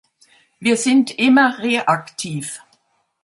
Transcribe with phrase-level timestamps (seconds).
[0.59, 2.59] Wir sind immer reaktiv.